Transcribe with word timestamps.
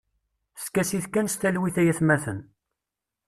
Skasit 0.63 1.05
kan 1.13 1.27
s 1.29 1.35
talwit 1.41 1.75
ay 1.81 1.91
atmaten. 1.93 2.39